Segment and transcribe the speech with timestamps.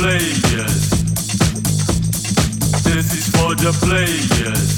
[0.00, 0.88] players.
[2.88, 4.76] This is for the players.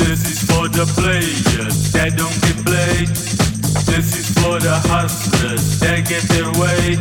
[0.00, 3.08] This is for the players that don't get played.
[3.84, 6.96] This is for the hustlers that get their way.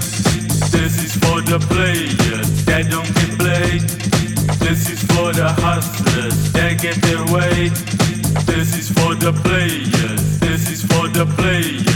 [0.75, 3.83] This is for the players that don't get played.
[4.59, 7.69] This is for the hustlers that get their way.
[8.51, 10.39] This is for the players.
[10.41, 11.86] This is for the players.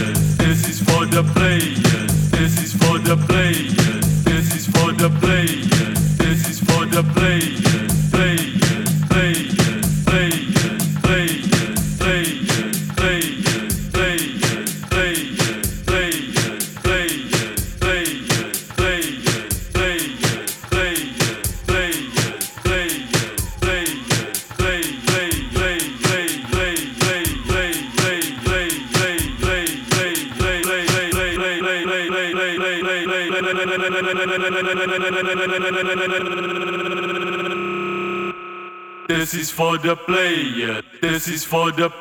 [41.21, 42.00] This is for the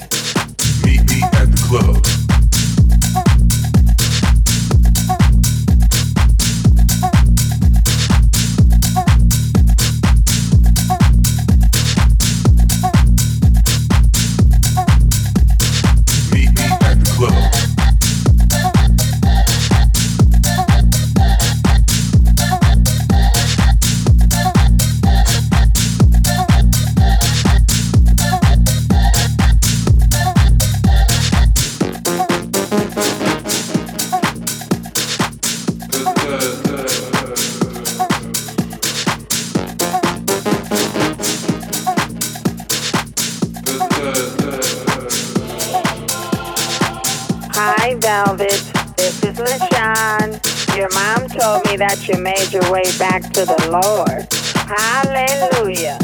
[52.07, 54.27] You made your way back to the Lord.
[54.67, 55.97] Hallelujah.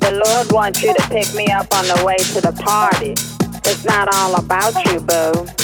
[0.00, 3.12] The Lord wants you to pick me up on the way to the party.
[3.64, 5.63] It's not all about you, boo.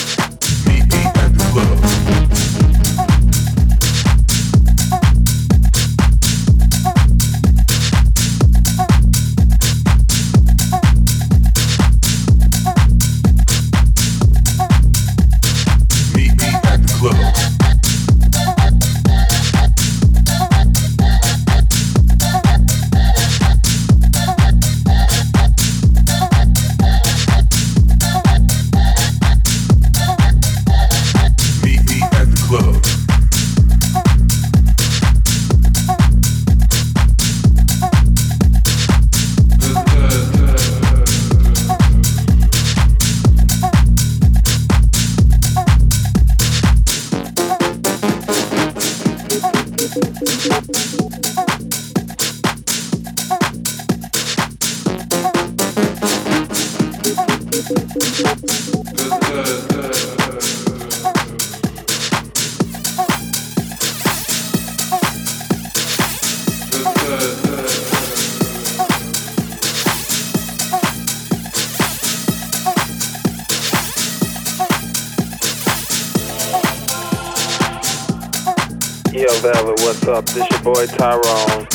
[79.29, 80.25] Velvet, what's up?
[80.25, 81.69] This your boy Tyrone.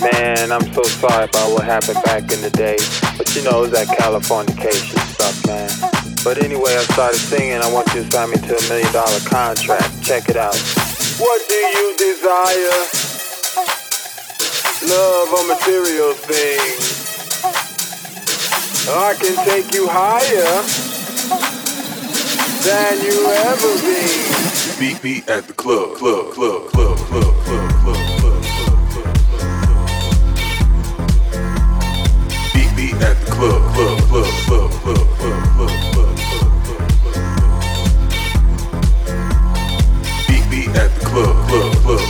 [0.00, 2.78] Man, I'm so sorry about what happened back in the day.
[3.18, 5.68] But you know, it was that Californication stuff, man.
[6.24, 7.60] But anyway, I started singing.
[7.60, 10.02] I want you to sign me to a million dollar contract.
[10.02, 10.56] Check it out.
[11.20, 12.80] What do you desire?
[14.88, 16.88] Love or material things?
[18.88, 20.64] I can take you higher
[22.64, 24.47] than you ever been.
[24.76, 29.08] Meet me at the club, club, club, club, club, club, club, club, club, club.
[32.54, 37.16] Meet me at the club, club, club, club, club, club, club, club, club, club.
[40.28, 42.07] Meet me at the club, club, club,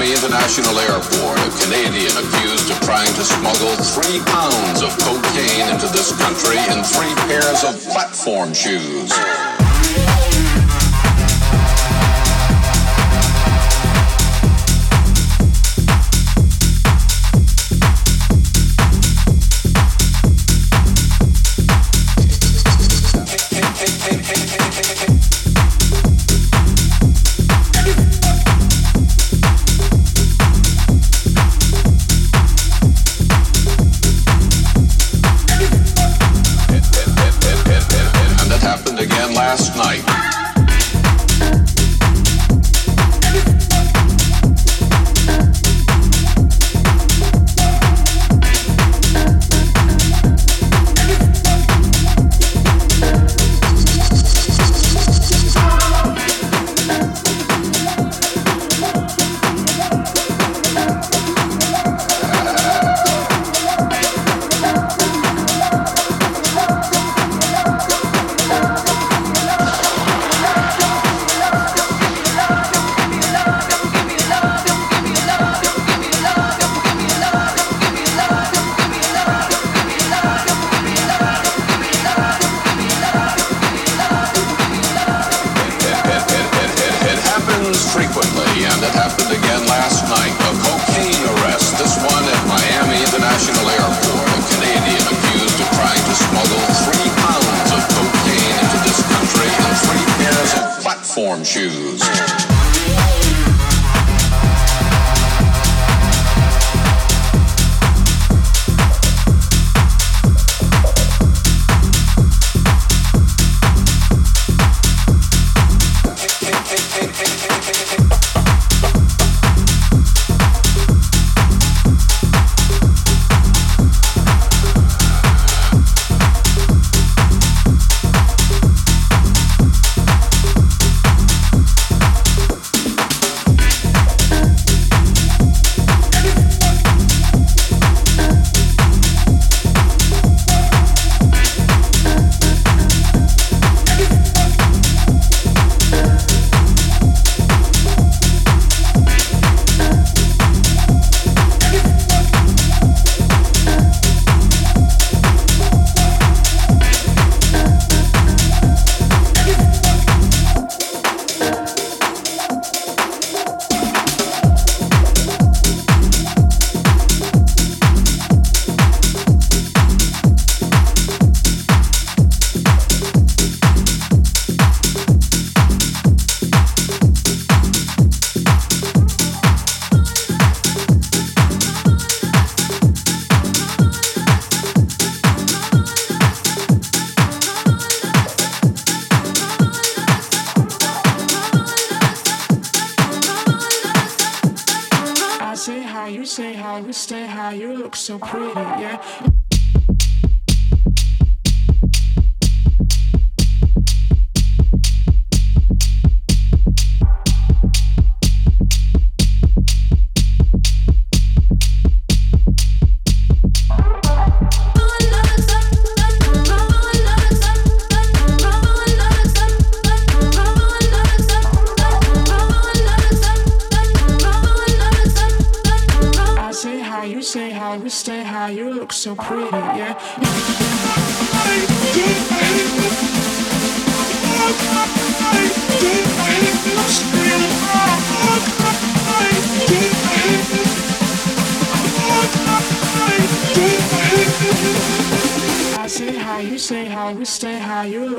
[0.00, 1.38] Miami International Airport.
[1.40, 6.82] A Canadian accused of trying to smuggle three pounds of cocaine into this country in
[6.82, 9.59] three pairs of platform shoes.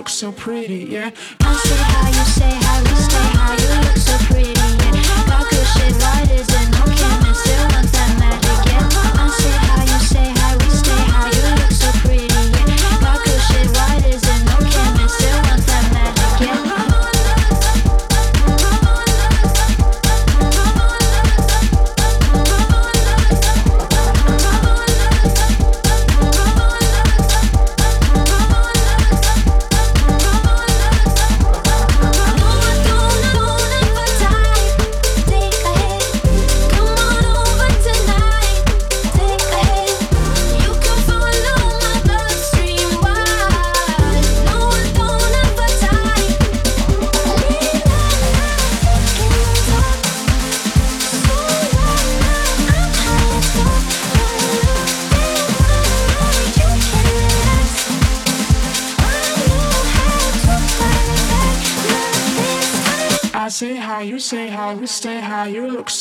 [0.09, 1.11] So pretty, yeah.
[1.41, 5.27] I say how you say how we stay high, you look so pretty, yeah.
[5.27, 5.93] Got good shit,
[6.31, 6.67] is it?
[6.71, 8.21] No chemist, still want that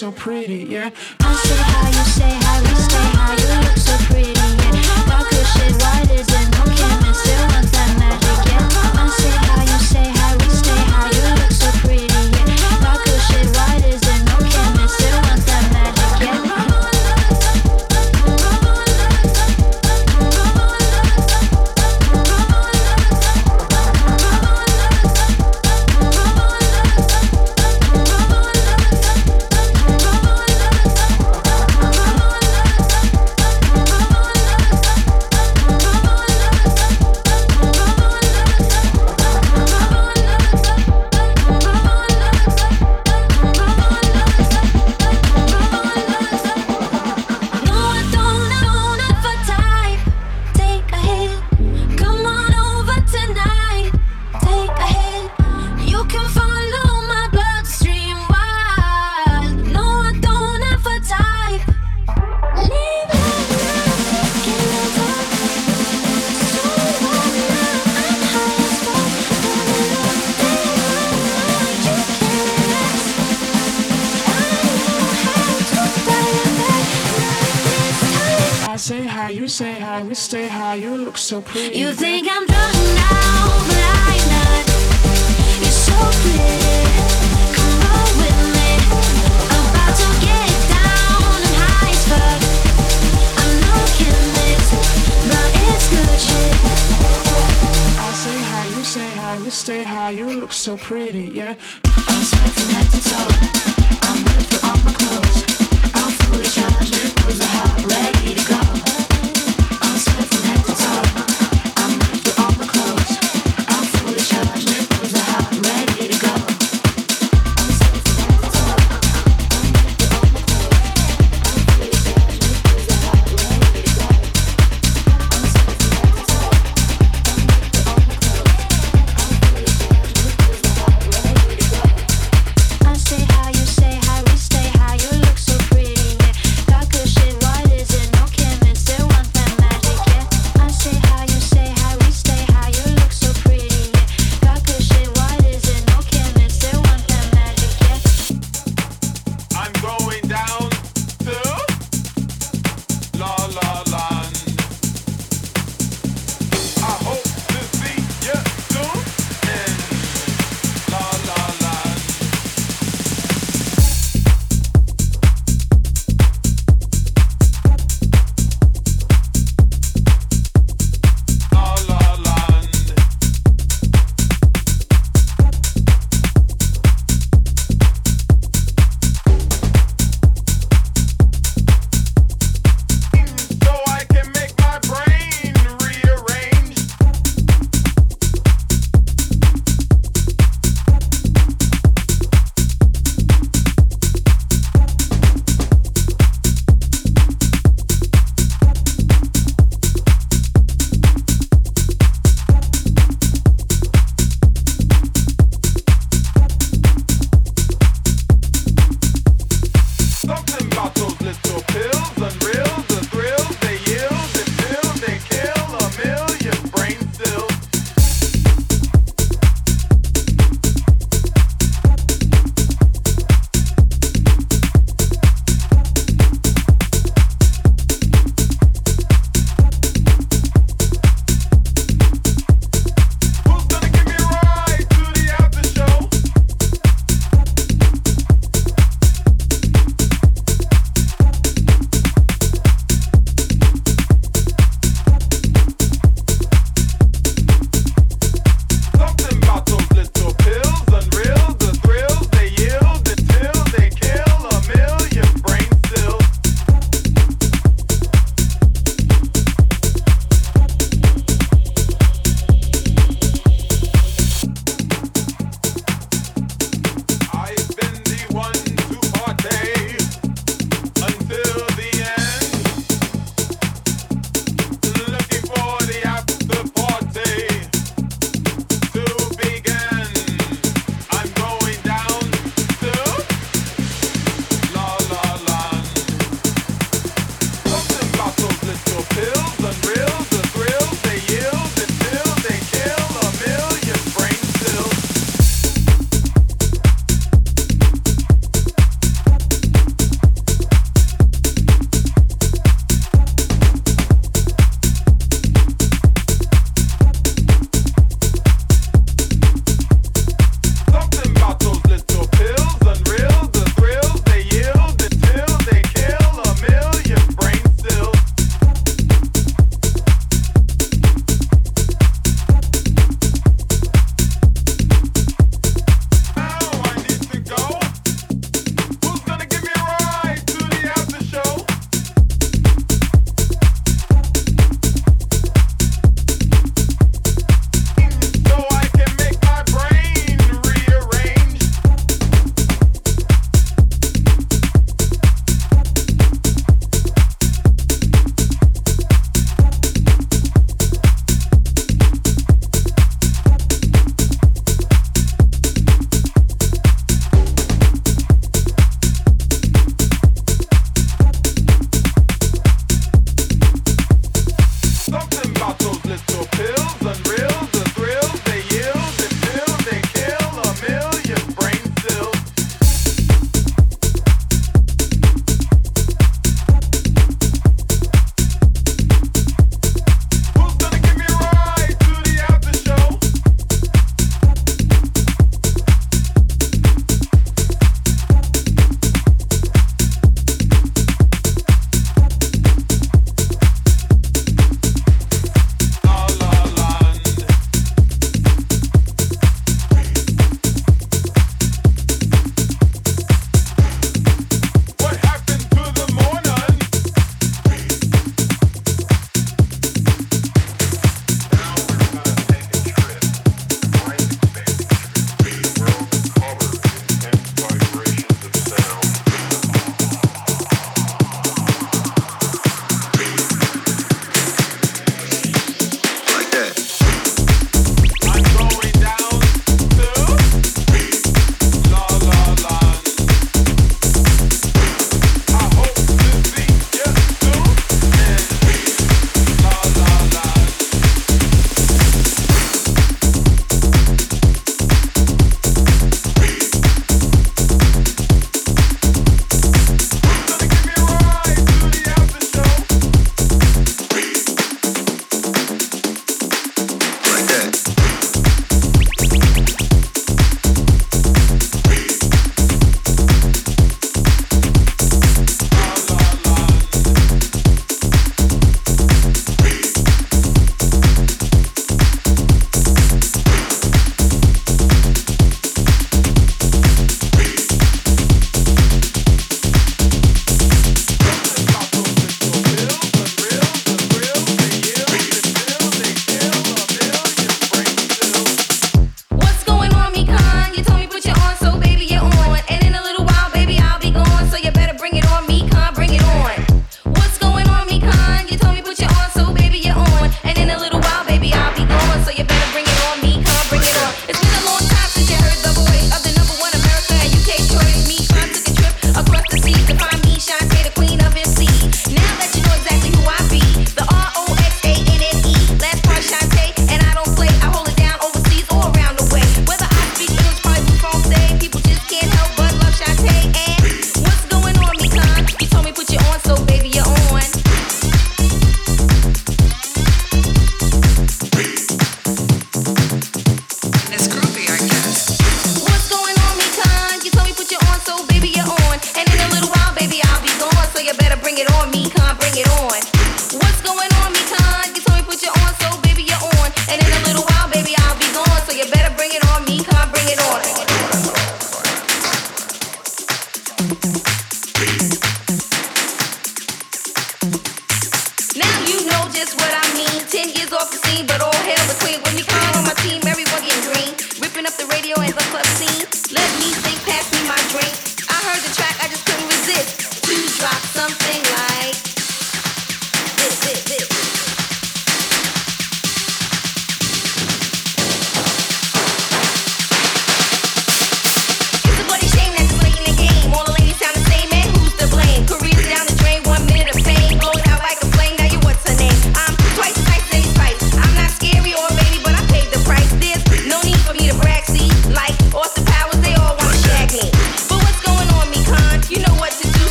[0.00, 0.88] so pretty, yeah.
[1.20, 4.80] I say how you say how you stay, how you look so pretty, yeah.
[5.04, 7.29] Talk shit, why does it?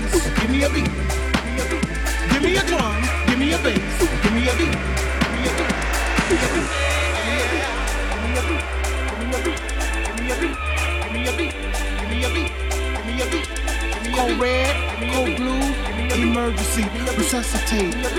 [0.00, 0.88] Give me a beat.
[2.30, 4.72] Give me a drum, give me a bass, give me a beat.
[5.22, 5.72] Give me a drum,
[8.08, 8.64] give me a bass,
[10.06, 10.32] give me a beat.
[10.32, 10.56] Give me a beat.
[11.02, 11.52] Give me a beat.
[12.00, 12.52] Give me a beat.
[12.94, 13.48] Give me a beat.
[14.14, 14.74] Code red,
[15.12, 15.64] code blue,
[16.22, 16.84] emergency,
[17.16, 17.92] resuscitate.
[17.92, 18.12] Give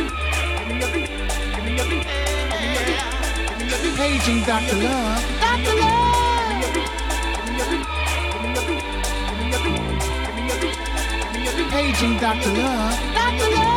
[0.68, 1.10] me a beat.
[1.56, 2.06] Give me a beat.
[2.50, 3.98] Give me a beat.
[3.98, 4.78] Paging Dr.
[4.78, 5.40] Love.
[5.42, 5.76] Dr.
[5.80, 6.33] Love.
[11.74, 12.54] Paging Dr.
[12.54, 13.00] Love.
[13.16, 13.50] Dr.
[13.50, 13.74] Love.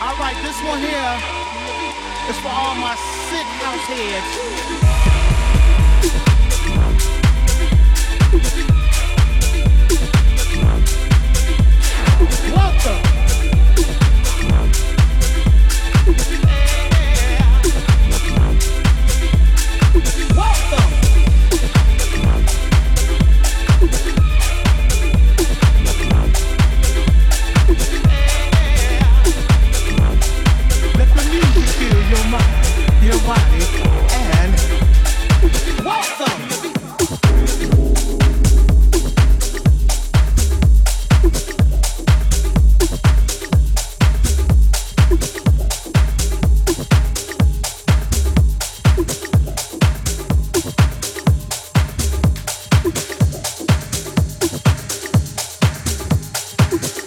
[0.00, 1.14] All right, this one here
[2.28, 2.96] is for all my
[3.30, 4.91] sick house heads.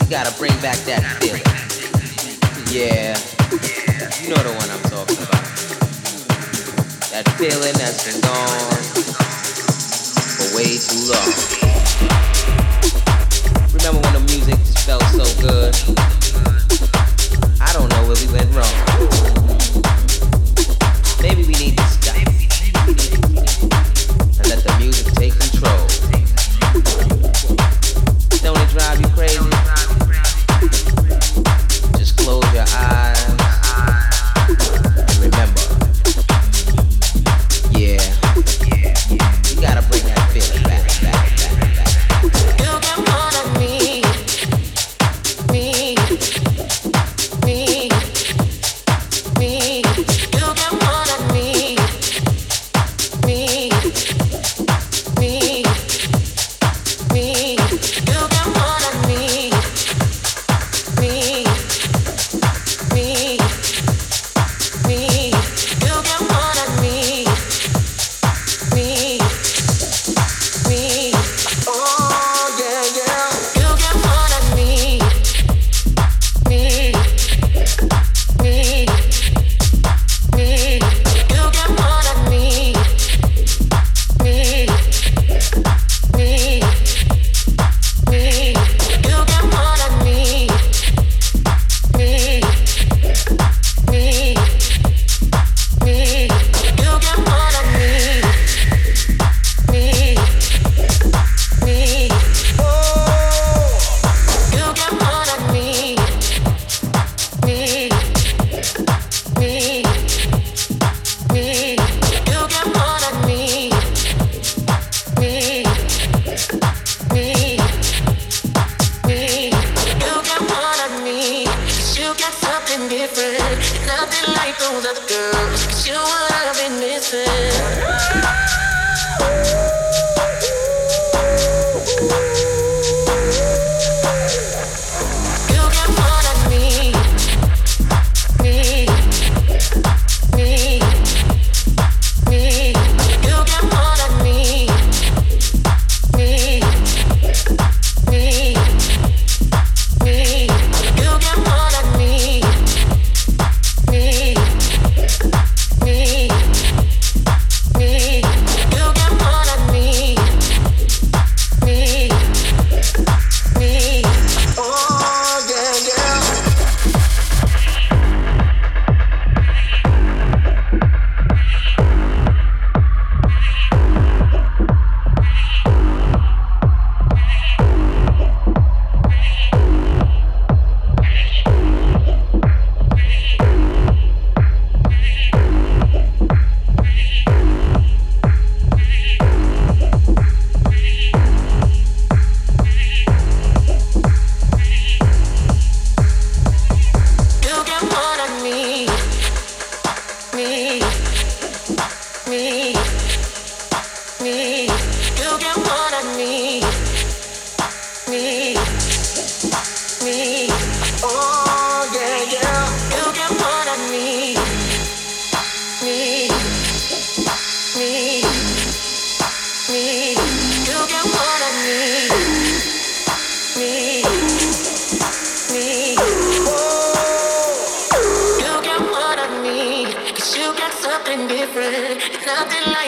[0.10, 1.42] Gotta bring back that feeling.
[2.70, 3.18] Yeah,
[4.22, 5.46] you know the one I'm talking about.
[7.10, 8.84] That feeling that's been gone
[10.38, 11.32] for way too long.
[13.74, 15.74] Remember when the music just felt so good?
[17.60, 18.76] I don't know where we went wrong.
[21.22, 22.05] Maybe we need to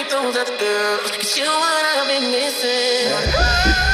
[0.10, 1.12] those other girls.
[1.16, 3.87] It's you what I've been missing.